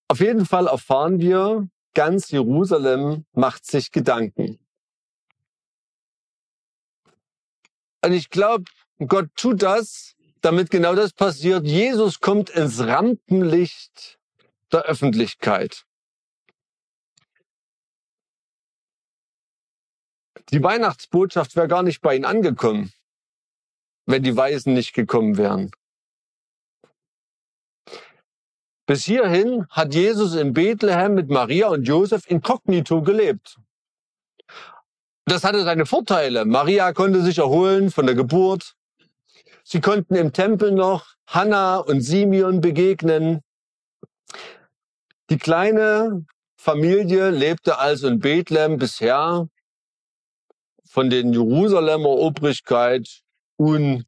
[0.09, 4.59] Auf jeden Fall erfahren wir, ganz Jerusalem macht sich Gedanken.
[8.05, 8.65] Und ich glaube,
[9.07, 11.65] Gott tut das, damit genau das passiert.
[11.67, 14.19] Jesus kommt ins Rampenlicht
[14.73, 15.85] der Öffentlichkeit.
[20.51, 22.93] Die Weihnachtsbotschaft wäre gar nicht bei ihnen angekommen,
[24.07, 25.71] wenn die Weisen nicht gekommen wären.
[28.87, 33.59] Bis hierhin hat Jesus in Bethlehem mit Maria und Josef inkognito gelebt.
[35.29, 36.47] Das hatte seine Vorteile.
[36.47, 38.75] Maria konnte sich erholen von der Geburt.
[39.63, 43.43] Sie konnten im Tempel noch Hannah und Simeon begegnen.
[45.29, 46.25] Die kleine
[46.57, 49.47] Familie lebte also in Bethlehem bisher
[50.87, 53.21] von den Jerusalemer Obrigkeit
[53.59, 54.07] unberührt.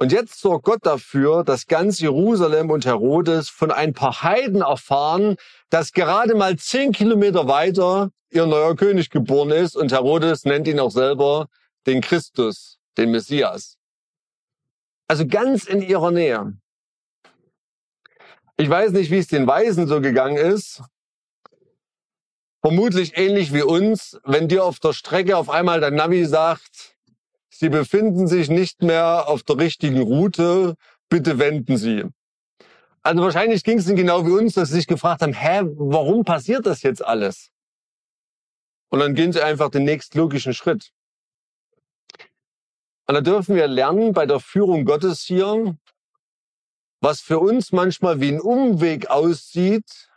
[0.00, 5.36] Und jetzt sorgt Gott dafür, dass ganz Jerusalem und Herodes von ein paar Heiden erfahren,
[5.70, 10.78] dass gerade mal zehn Kilometer weiter ihr neuer König geboren ist und Herodes nennt ihn
[10.78, 11.48] auch selber
[11.86, 13.76] den Christus, den Messias.
[15.08, 16.52] Also ganz in ihrer Nähe.
[18.56, 20.82] Ich weiß nicht, wie es den Weisen so gegangen ist.
[22.60, 26.97] Vermutlich ähnlich wie uns, wenn dir auf der Strecke auf einmal dein Navi sagt,
[27.60, 30.76] Sie befinden sich nicht mehr auf der richtigen Route,
[31.08, 32.04] bitte wenden Sie.
[33.02, 36.24] Also wahrscheinlich ging es ihnen genau wie uns, dass sie sich gefragt haben, hä, warum
[36.24, 37.50] passiert das jetzt alles?
[38.90, 40.92] Und dann gehen sie einfach den nächstlogischen Schritt.
[43.08, 45.76] Und da dürfen wir lernen bei der Führung Gottes hier,
[47.00, 50.08] was für uns manchmal wie ein Umweg aussieht,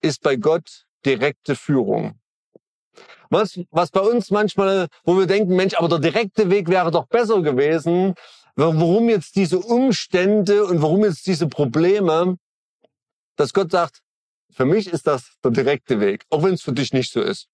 [0.00, 2.18] ist bei Gott direkte Führung.
[3.30, 7.06] Was, was bei uns manchmal, wo wir denken, Mensch, aber der direkte Weg wäre doch
[7.06, 8.14] besser gewesen,
[8.56, 12.36] warum jetzt diese Umstände und warum jetzt diese Probleme,
[13.36, 14.00] dass Gott sagt,
[14.50, 17.48] für mich ist das der direkte Weg, auch wenn es für dich nicht so ist.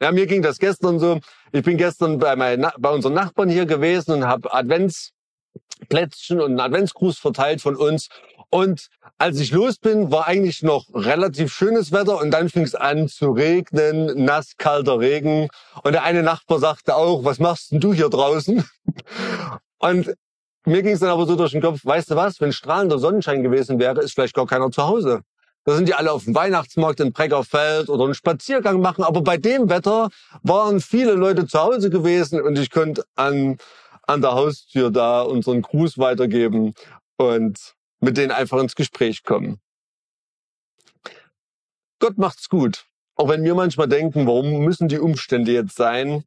[0.00, 1.20] Ja, mir ging das gestern so.
[1.52, 6.60] Ich bin gestern bei, meinen, bei unseren Nachbarn hier gewesen und habe Adventsplätzchen und einen
[6.60, 8.08] Adventsgruß verteilt von uns.
[8.50, 12.74] Und als ich los bin, war eigentlich noch relativ schönes Wetter und dann fing es
[12.74, 15.48] an zu regnen, nass, kalter Regen.
[15.82, 18.64] Und der eine Nachbar sagte auch, was machst denn du hier draußen?
[19.80, 20.12] Und
[20.64, 23.42] mir ging es dann aber so durch den Kopf, weißt du was, wenn strahlender Sonnenschein
[23.42, 25.20] gewesen wäre, ist vielleicht gar keiner zu Hause.
[25.64, 29.04] Da sind die alle auf dem Weihnachtsmarkt in Breckerfeld oder einen Spaziergang machen.
[29.04, 30.08] Aber bei dem Wetter
[30.42, 33.58] waren viele Leute zu Hause gewesen und ich konnte an,
[34.06, 36.74] an der Haustür da unseren Gruß weitergeben
[37.18, 39.60] und mit denen einfach ins Gespräch kommen.
[41.98, 42.86] Gott macht's gut.
[43.16, 46.24] Auch wenn wir manchmal denken, warum müssen die Umstände jetzt sein?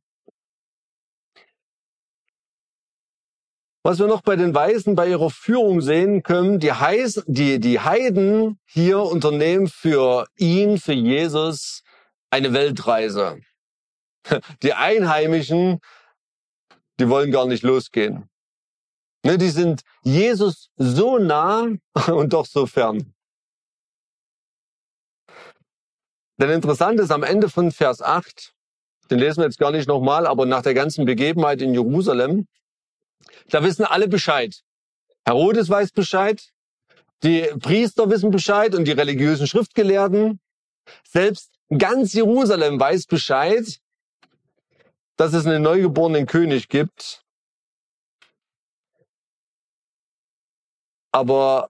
[3.83, 7.79] Was wir noch bei den Weisen bei ihrer Führung sehen können, die, Heis, die, die
[7.79, 11.81] Heiden hier unternehmen für ihn, für Jesus,
[12.29, 13.39] eine Weltreise.
[14.61, 15.79] Die Einheimischen,
[16.99, 18.29] die wollen gar nicht losgehen.
[19.23, 21.67] Ne, die sind Jesus so nah
[22.07, 23.13] und doch so fern.
[26.37, 28.53] Denn interessant ist am Ende von Vers 8,
[29.11, 32.47] den lesen wir jetzt gar nicht nochmal, aber nach der ganzen Begebenheit in Jerusalem,
[33.49, 34.63] da wissen alle Bescheid.
[35.23, 36.41] Herodes weiß Bescheid,
[37.21, 40.39] die Priester wissen Bescheid und die religiösen Schriftgelehrten.
[41.07, 43.79] Selbst ganz Jerusalem weiß Bescheid,
[45.17, 47.23] dass es einen neugeborenen König gibt.
[51.11, 51.69] Aber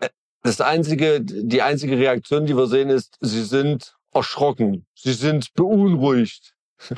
[0.00, 0.08] äh,
[0.42, 4.86] das einzige, die einzige Reaktion, die wir sehen, ist, sie sind erschrocken.
[4.94, 6.54] Sie sind beunruhigt.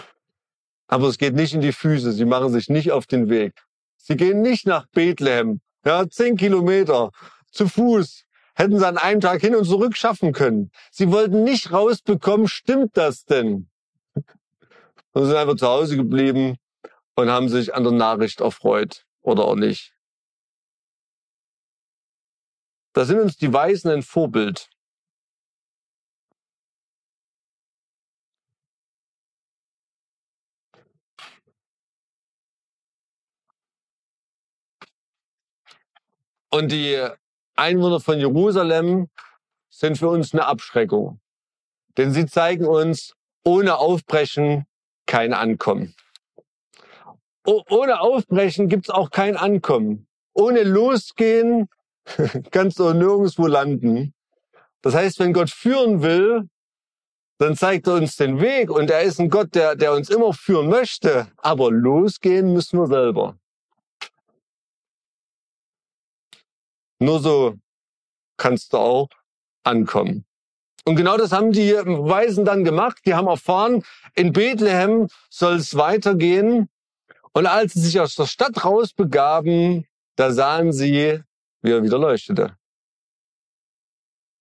[0.87, 2.13] Aber es geht nicht in die Füße.
[2.13, 3.55] Sie machen sich nicht auf den Weg.
[3.97, 5.61] Sie gehen nicht nach Bethlehem.
[5.85, 7.11] Ja, zehn Kilometer
[7.51, 8.25] zu Fuß
[8.55, 10.71] hätten sie an einem Tag hin und zurück schaffen können.
[10.91, 13.69] Sie wollten nicht rausbekommen, stimmt das denn?
[15.13, 16.57] Und sind einfach zu Hause geblieben
[17.17, 19.93] und haben sich an der Nachricht erfreut oder auch nicht.
[22.93, 24.69] Da sind uns die Weisen ein Vorbild.
[36.51, 37.03] Und die
[37.57, 39.09] Einwohner von Jerusalem
[39.71, 41.19] sind für uns eine Abschreckung.
[41.97, 44.67] Denn sie zeigen uns, ohne Aufbrechen
[45.07, 45.95] kein Ankommen.
[47.45, 50.07] Oh, ohne Aufbrechen gibt's auch kein Ankommen.
[50.35, 51.69] Ohne Losgehen
[52.51, 54.15] kannst du nirgendwo landen.
[54.83, 56.49] Das heißt, wenn Gott führen will,
[57.39, 60.33] dann zeigt er uns den Weg und er ist ein Gott, der, der uns immer
[60.33, 61.29] führen möchte.
[61.39, 63.37] Aber losgehen müssen wir selber.
[67.01, 67.57] Nur so
[68.37, 69.09] kannst du auch
[69.65, 70.25] ankommen.
[70.85, 72.99] Und genau das haben die Weisen dann gemacht.
[73.07, 73.85] Die haben erfahren,
[74.15, 76.69] in Bethlehem soll es weitergehen.
[77.33, 79.87] Und als sie sich aus der Stadt rausbegaben,
[80.17, 81.23] da sahen sie,
[81.63, 82.57] wie er wieder leuchtete.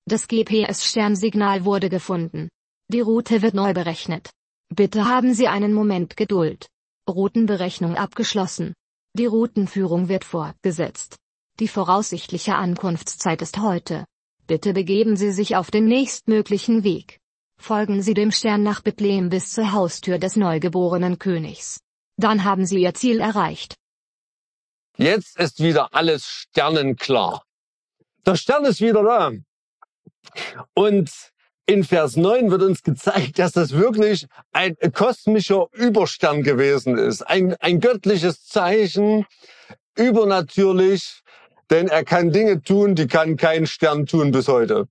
[0.06, 2.50] Das GPS-Sternsignal wurde gefunden.
[2.90, 4.30] Die Route wird neu berechnet.
[4.70, 6.68] Bitte haben Sie einen Moment Geduld.
[7.10, 8.74] Routenberechnung abgeschlossen.
[9.14, 11.18] Die Routenführung wird fortgesetzt.
[11.60, 14.06] Die voraussichtliche Ankunftszeit ist heute.
[14.48, 17.20] Bitte begeben Sie sich auf den nächstmöglichen Weg.
[17.60, 21.80] Folgen Sie dem Stern nach Bethlehem bis zur Haustür des neugeborenen Königs.
[22.18, 23.76] Dann haben Sie Ihr Ziel erreicht.
[24.98, 27.44] Jetzt ist wieder alles sternenklar.
[28.26, 29.32] Der Stern ist wieder da.
[30.74, 31.12] Und
[31.66, 37.22] in Vers 9 wird uns gezeigt, dass das wirklich ein kosmischer Überstern gewesen ist.
[37.22, 39.26] Ein, ein göttliches Zeichen,
[39.96, 41.22] übernatürlich,
[41.70, 44.88] denn er kann Dinge tun, die kann kein Stern tun bis heute.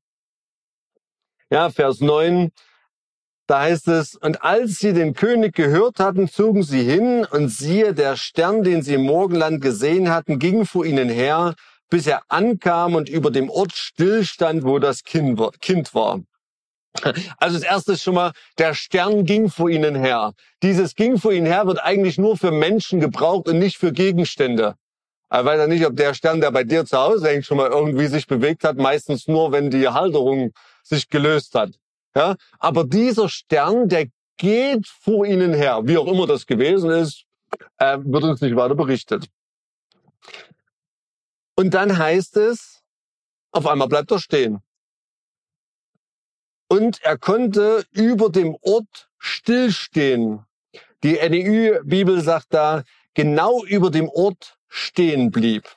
[1.50, 2.50] Ja, Vers 9.
[3.50, 7.94] Da heißt es, und als sie den König gehört hatten, zogen sie hin, und siehe,
[7.94, 11.56] der Stern, den sie im Morgenland gesehen hatten, ging vor ihnen her,
[11.88, 15.36] bis er ankam und über dem Ort stillstand, wo das Kind
[15.96, 16.20] war.
[17.38, 20.32] Also das erste ist schon mal, der Stern ging vor ihnen her.
[20.62, 24.76] Dieses ging vor ihnen her wird eigentlich nur für Menschen gebraucht und nicht für Gegenstände.
[25.28, 27.70] Ich weiß ja nicht, ob der Stern, der bei dir zu Hause hängt, schon mal
[27.70, 28.76] irgendwie sich bewegt hat.
[28.76, 30.52] Meistens nur, wenn die Halterung
[30.84, 31.79] sich gelöst hat.
[32.14, 32.36] Ja?
[32.58, 35.80] Aber dieser Stern, der geht vor ihnen her.
[35.84, 37.24] Wie auch immer das gewesen ist,
[37.78, 39.26] äh, wird uns nicht weiter berichtet.
[41.56, 42.82] Und dann heißt es,
[43.52, 44.60] auf einmal bleibt er stehen.
[46.68, 50.46] Und er konnte über dem Ort stillstehen.
[51.02, 55.68] Die NEU-Bibel sagt da, genau über dem Ort stehen blieb.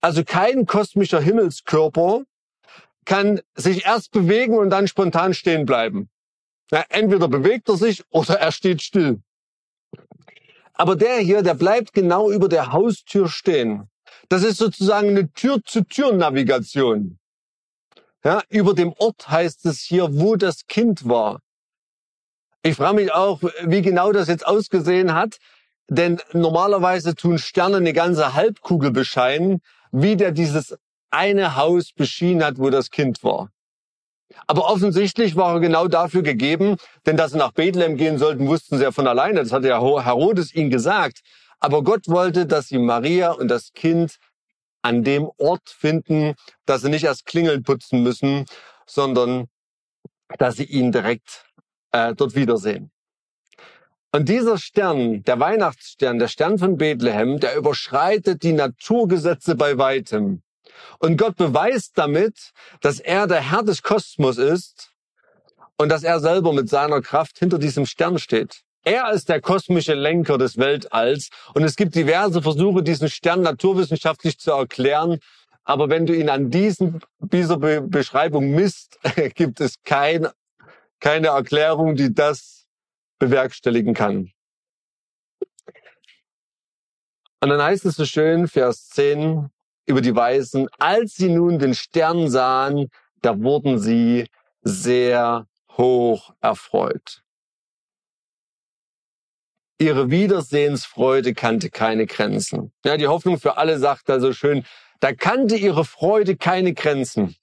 [0.00, 2.24] Also kein kosmischer Himmelskörper
[3.04, 6.08] kann sich erst bewegen und dann spontan stehen bleiben.
[6.70, 9.20] Ja, entweder bewegt er sich oder er steht still.
[10.72, 13.88] Aber der hier, der bleibt genau über der Haustür stehen.
[14.28, 17.18] Das ist sozusagen eine Tür-zu-Tür-Navigation.
[18.24, 21.40] Ja, über dem Ort heißt es hier, wo das Kind war.
[22.62, 25.36] Ich frage mich auch, wie genau das jetzt ausgesehen hat,
[25.88, 29.60] denn normalerweise tun Sterne eine ganze Halbkugel bescheinen,
[29.92, 30.76] wie der dieses
[31.14, 33.50] eine Haus beschienen hat, wo das Kind war.
[34.46, 38.78] Aber offensichtlich war er genau dafür gegeben, denn dass sie nach Bethlehem gehen sollten, wussten
[38.78, 39.40] sie ja von alleine.
[39.40, 41.20] Das hatte ja Herodes ihnen gesagt.
[41.60, 44.16] Aber Gott wollte, dass sie Maria und das Kind
[44.82, 46.34] an dem Ort finden,
[46.66, 48.44] dass sie nicht erst Klingeln putzen müssen,
[48.86, 49.46] sondern
[50.38, 51.44] dass sie ihn direkt
[51.92, 52.90] äh, dort wiedersehen.
[54.12, 60.43] Und dieser Stern, der Weihnachtsstern, der Stern von Bethlehem, der überschreitet die Naturgesetze bei weitem.
[60.98, 64.90] Und Gott beweist damit, dass er der Herr des Kosmos ist
[65.76, 68.62] und dass er selber mit seiner Kraft hinter diesem Stern steht.
[68.84, 74.38] Er ist der kosmische Lenker des Weltalls und es gibt diverse Versuche, diesen Stern naturwissenschaftlich
[74.38, 75.20] zu erklären.
[75.64, 78.98] Aber wenn du ihn an diesen, dieser Be Beschreibung misst,
[79.34, 80.28] gibt es kein,
[81.00, 82.66] keine Erklärung, die das
[83.18, 84.30] bewerkstelligen kann.
[87.40, 89.50] Und dann heißt es so schön, Vers 10
[89.86, 92.90] über die Weisen, als sie nun den Stern sahen,
[93.22, 94.28] da wurden sie
[94.62, 97.22] sehr hoch erfreut.
[99.78, 102.72] Ihre Wiedersehensfreude kannte keine Grenzen.
[102.84, 104.64] Ja, die Hoffnung für alle sagt da so schön,
[105.00, 107.36] da kannte ihre Freude keine Grenzen.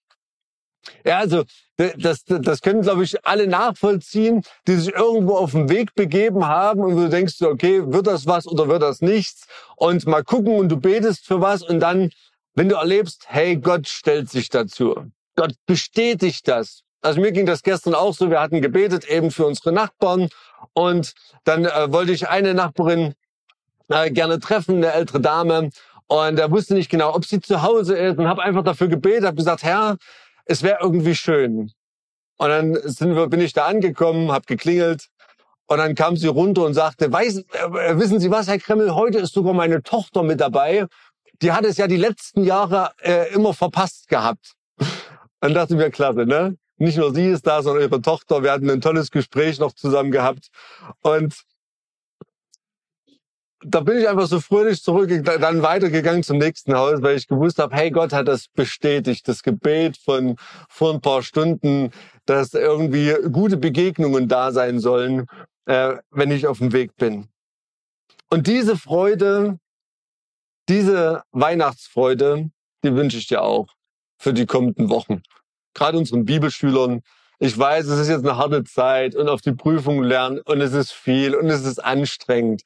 [1.05, 1.43] Ja, also
[1.77, 6.81] das, das können, glaube ich, alle nachvollziehen, die sich irgendwo auf den Weg begeben haben
[6.81, 9.45] und du denkst, okay, wird das was oder wird das nichts?
[9.75, 12.09] Und mal gucken und du betest für was und dann,
[12.55, 14.95] wenn du erlebst, hey, Gott stellt sich dazu.
[15.35, 16.81] Gott bestätigt das.
[17.01, 18.29] Also mir ging das gestern auch so.
[18.29, 20.29] Wir hatten gebetet eben für unsere Nachbarn
[20.73, 23.15] und dann äh, wollte ich eine Nachbarin
[23.89, 25.69] äh, gerne treffen, eine ältere Dame.
[26.07, 29.25] Und er wusste nicht genau, ob sie zu Hause ist und habe einfach dafür gebetet,
[29.25, 29.97] habe gesagt, Herr,
[30.45, 31.71] es wäre irgendwie schön.
[32.37, 35.07] Und dann sind wir, bin ich da angekommen, habe geklingelt
[35.67, 39.19] und dann kam sie runter und sagte, Weiß, äh, wissen Sie was, Herr Kremmel, heute
[39.19, 40.85] ist sogar meine Tochter mit dabei.
[41.41, 44.53] Die hat es ja die letzten Jahre äh, immer verpasst gehabt.
[45.39, 46.57] Dann dachte mir, klasse, ne?
[46.77, 48.43] Nicht nur sie ist da, sondern ihre Tochter.
[48.43, 50.49] Wir hatten ein tolles Gespräch noch zusammen gehabt.
[51.01, 51.35] Und
[53.63, 57.59] da bin ich einfach so fröhlich zurück, dann weitergegangen zum nächsten Haus, weil ich gewusst
[57.59, 61.91] habe, hey, Gott hat das bestätigt, das Gebet von vor ein paar Stunden,
[62.25, 65.27] dass irgendwie gute Begegnungen da sein sollen,
[65.65, 67.27] äh, wenn ich auf dem Weg bin.
[68.29, 69.59] Und diese Freude,
[70.71, 72.49] diese Weihnachtsfreude,
[72.83, 73.67] die wünsche ich dir auch
[74.17, 75.21] für die kommenden Wochen.
[75.73, 77.01] Gerade unseren Bibelschülern,
[77.39, 80.73] ich weiß, es ist jetzt eine harte Zeit und auf die Prüfung lernen und es
[80.73, 82.61] ist viel und es ist anstrengend.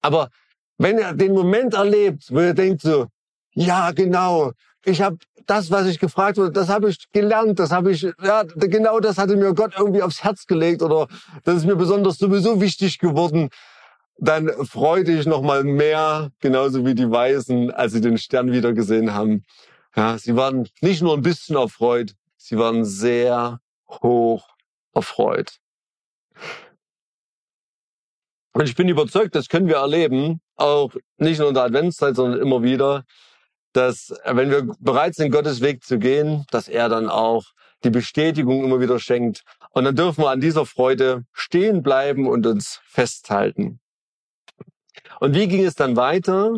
[0.00, 0.30] Aber
[0.78, 3.08] wenn ihr den Moment erlebt, wo ihr denkt so,
[3.52, 4.52] ja, genau,
[4.84, 8.44] ich habe das, was ich gefragt wurde, das habe ich gelernt, das habe ich, ja,
[8.44, 11.06] genau das hatte mir Gott irgendwie aufs Herz gelegt oder
[11.44, 13.50] das ist mir besonders sowieso wichtig geworden,
[14.18, 18.72] dann freute ich noch mal mehr, genauso wie die Weisen, als sie den Stern wieder
[18.72, 19.44] gesehen haben.
[19.94, 22.14] Ja, sie waren nicht nur ein bisschen erfreut,
[22.48, 24.48] Sie waren sehr hoch
[24.94, 25.58] erfreut.
[28.52, 32.40] Und ich bin überzeugt, das können wir erleben, auch nicht nur in der Adventszeit, sondern
[32.40, 33.04] immer wieder,
[33.72, 37.46] dass wenn wir bereit sind, Gottes Weg zu gehen, dass er dann auch
[37.82, 39.42] die Bestätigung immer wieder schenkt.
[39.70, 43.80] Und dann dürfen wir an dieser Freude stehen bleiben und uns festhalten.
[45.20, 46.54] Und wie ging es dann weiter?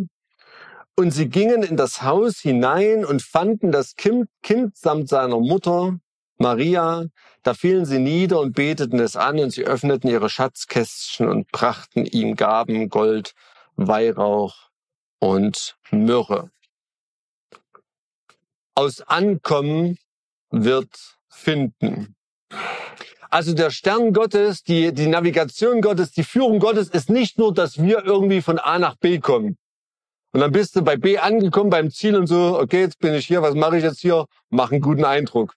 [0.97, 5.99] Und sie gingen in das Haus hinein und fanden das Kind, kind samt seiner Mutter,
[6.39, 7.07] Maria.
[7.43, 12.05] Da fielen sie nieder und beteten es an und sie öffneten ihre Schatzkästchen und brachten
[12.05, 13.35] ihm Gaben, Gold,
[13.77, 14.71] Weihrauch
[15.21, 16.51] und Myrrhe.
[18.75, 19.99] Aus Ankommen
[20.51, 22.17] wird finden.
[23.31, 27.83] Also der Stern Gottes, die, die Navigation Gottes, die Führung Gottes ist nicht nur, dass
[27.83, 29.59] wir irgendwie von A nach B kommen.
[30.33, 33.27] Und dann bist du bei B angekommen, beim Ziel und so, okay, jetzt bin ich
[33.27, 34.27] hier, was mache ich jetzt hier?
[34.51, 35.55] Mach einen guten Eindruck.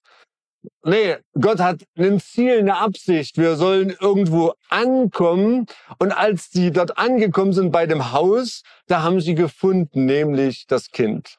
[0.84, 3.38] Nee, Gott hat ein Ziel, eine Absicht.
[3.38, 5.66] Wir sollen irgendwo ankommen.
[5.98, 10.92] Und als die dort angekommen sind bei dem Haus, da haben sie gefunden, nämlich das
[10.92, 11.38] Kind.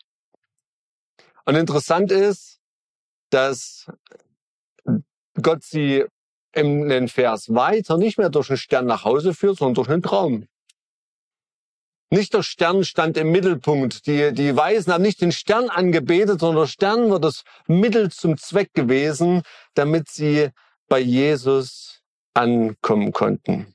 [1.44, 2.60] Und interessant ist,
[3.30, 3.86] dass
[5.40, 6.04] Gott sie
[6.54, 10.46] den Vers weiter nicht mehr durch einen Stern nach Hause führt, sondern durch einen Traum.
[12.10, 14.06] Nicht der Stern stand im Mittelpunkt.
[14.06, 18.36] Die, die Weisen haben nicht den Stern angebetet, sondern der Stern war das Mittel zum
[18.36, 19.42] Zweck gewesen,
[19.72, 20.50] damit sie
[20.88, 22.02] bei Jesus
[22.34, 23.74] ankommen konnten.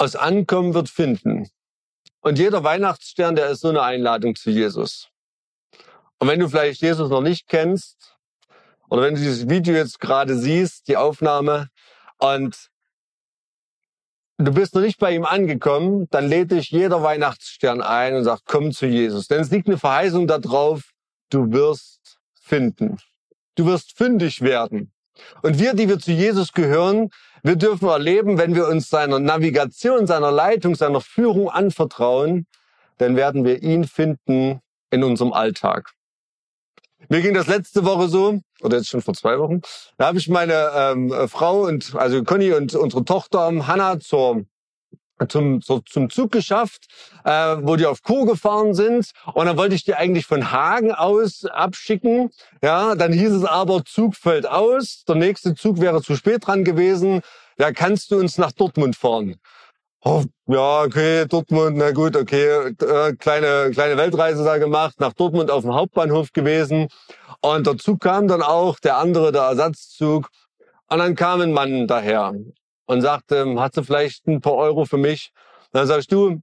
[0.00, 1.50] Aus Ankommen wird finden.
[2.22, 5.10] Und jeder Weihnachtsstern, der ist so eine Einladung zu Jesus.
[6.18, 8.16] Und wenn du vielleicht Jesus noch nicht kennst,
[8.88, 11.68] oder wenn du dieses Video jetzt gerade siehst, die Aufnahme,
[12.16, 12.70] und
[14.38, 18.44] du bist noch nicht bei ihm angekommen, dann lädt dich jeder Weihnachtsstern ein und sagt,
[18.46, 19.28] komm zu Jesus.
[19.28, 20.92] Denn es liegt eine Verheißung darauf,
[21.28, 22.96] du wirst finden.
[23.54, 24.94] Du wirst fündig werden.
[25.42, 27.10] Und wir, die wir zu Jesus gehören,
[27.42, 32.46] wir dürfen erleben, wenn wir uns seiner Navigation, seiner Leitung, seiner Führung anvertrauen,
[32.98, 34.60] dann werden wir ihn finden
[34.90, 35.92] in unserem Alltag.
[37.08, 39.62] Mir ging das letzte Woche so, oder jetzt schon vor zwei Wochen,
[39.96, 44.44] da habe ich meine ähm, Frau und also Conny und unsere Tochter Hannah zur
[45.28, 46.86] zum, so, zum Zug geschafft,
[47.24, 49.10] äh, wo die auf Kur gefahren sind.
[49.34, 52.30] Und dann wollte ich die eigentlich von Hagen aus abschicken.
[52.62, 55.04] Ja, dann hieß es aber, Zug fällt aus.
[55.06, 57.20] Der nächste Zug wäre zu spät dran gewesen.
[57.58, 59.36] Ja, kannst du uns nach Dortmund fahren?
[60.02, 65.50] Oh, ja, okay, Dortmund, na gut, okay, äh, kleine, kleine Weltreise da gemacht, nach Dortmund
[65.50, 66.88] auf dem Hauptbahnhof gewesen.
[67.42, 70.30] Und der Zug kam dann auch, der andere, der Ersatzzug.
[70.88, 72.32] Und dann kam ein Mann daher
[72.90, 75.32] und sagte, hast du vielleicht ein paar Euro für mich?
[75.72, 76.40] dann sagst du,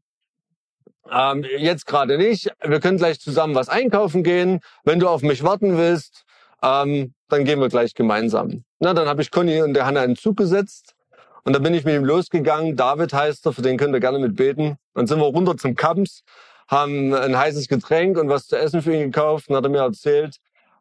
[1.11, 4.61] ähm, jetzt gerade nicht, wir können gleich zusammen was einkaufen gehen.
[4.85, 6.23] Wenn du auf mich warten willst,
[6.63, 8.63] ähm, dann gehen wir gleich gemeinsam.
[8.79, 10.95] Na, dann habe ich Conny und der Hanna einen Zug gesetzt
[11.43, 12.77] und dann bin ich mit ihm losgegangen.
[12.77, 14.77] David heißt er, für den könnt ihr gerne mitbeten.
[14.93, 16.23] Dann sind wir runter zum Kamps,
[16.69, 19.81] haben ein heißes Getränk und was zu essen für ihn gekauft und hat er mir
[19.81, 20.37] erzählt,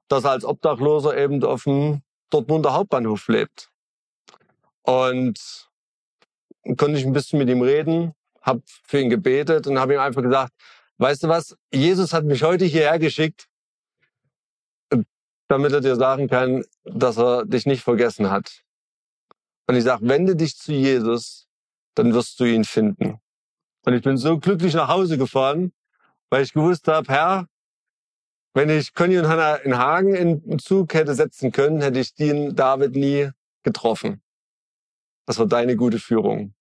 [0.07, 3.71] dass er als Obdachloser eben auf dem Dortmunder Hauptbahnhof lebt.
[4.87, 5.69] Und
[6.77, 10.23] konnte ich ein bisschen mit ihm reden, habe für ihn gebetet und habe ihm einfach
[10.23, 10.53] gesagt,
[10.99, 13.49] weißt du was, Jesus hat mich heute hierher geschickt,
[15.49, 18.63] damit er dir sagen kann, dass er dich nicht vergessen hat.
[19.67, 21.49] Und ich sage, wende dich zu Jesus,
[21.95, 23.19] dann wirst du ihn finden.
[23.85, 25.73] Und ich bin so glücklich nach Hause gefahren,
[26.31, 27.49] weil ich gewusst habe, Herr,
[28.55, 32.15] wenn ich Conny und Hannah in Hagen in den Zug hätte setzen können, hätte ich
[32.15, 33.31] den David nie
[33.65, 34.23] getroffen.
[35.27, 36.55] Das war deine gute Führung.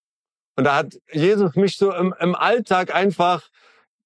[0.57, 3.49] Und da hat Jesus mich so im, im Alltag einfach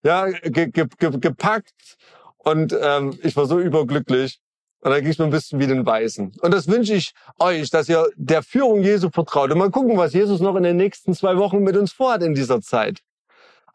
[0.03, 1.97] ja ge, ge, ge, gepackt
[2.38, 4.39] und ähm, ich war so überglücklich.
[4.82, 6.38] Und da ging es mir ein bisschen wie den Weißen.
[6.41, 9.51] Und das wünsche ich euch, dass ihr der Führung Jesu vertraut.
[9.51, 12.34] Und mal gucken, was Jesus noch in den nächsten zwei Wochen mit uns vorhat in
[12.34, 13.01] dieser Zeit.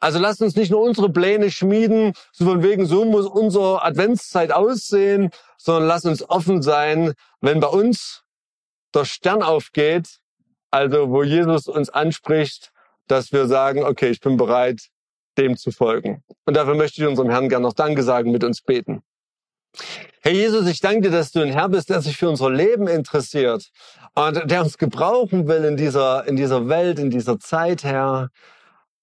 [0.01, 4.51] Also lasst uns nicht nur unsere Pläne schmieden, so von wegen, so muss unsere Adventszeit
[4.51, 8.23] aussehen, sondern lasst uns offen sein, wenn bei uns
[8.95, 10.21] der Stern aufgeht,
[10.75, 12.73] also wo Jesus uns anspricht,
[13.07, 14.89] dass wir sagen, okay, ich bin bereit,
[15.39, 16.25] dem zu folgen.
[16.47, 19.05] Und dafür möchte ich unserem Herrn gerne noch Danke sagen, mit uns beten.
[20.21, 22.89] Herr Jesus, ich danke dir, dass du ein Herr bist, der sich für unser Leben
[22.89, 23.71] interessiert
[24.15, 28.31] und der uns gebrauchen will in dieser, in dieser Welt, in dieser Zeit, Herr.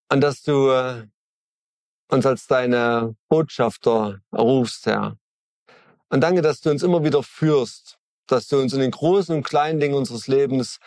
[0.10, 1.08] Und dass du äh,
[2.10, 5.16] uns als deine Botschafter rufst, Herr.
[6.10, 7.98] Und danke, dass du uns immer wieder führst,
[8.28, 10.78] dass du uns in den großen und kleinen Dingen unseres Lebens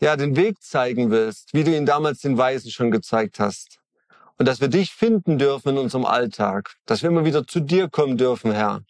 [0.00, 3.78] ja, den Weg zeigen willst, wie du ihn damals den Weisen schon gezeigt hast.
[4.36, 7.88] Und dass wir dich finden dürfen in unserem Alltag, dass wir immer wieder zu dir
[7.88, 8.82] kommen dürfen, Herr.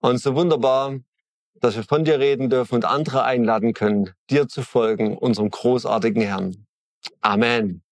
[0.00, 0.98] Und so wunderbar,
[1.54, 6.22] dass wir von dir reden dürfen und andere einladen können, dir zu folgen, unserem großartigen
[6.22, 6.66] Herrn.
[7.20, 7.83] Amen.